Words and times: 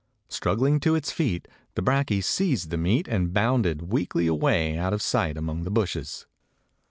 Struggling 0.29 0.79
to 0.79 0.95
its 0.95 1.11
feet, 1.11 1.47
the 1.75 1.83
brakje 1.83 2.23
seized 2.23 2.71
the 2.71 2.77
meat 2.77 3.07
and 3.07 3.31
bounded 3.35 3.91
weakly 3.93 4.25
away 4.25 4.75
out 4.75 4.93
of 4.93 5.01
sight 5.03 5.37
among 5.37 5.61
the 5.61 5.69
bushes. 5.69 6.25